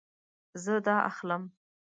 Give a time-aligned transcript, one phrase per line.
[0.63, 1.43] زه دا اخلم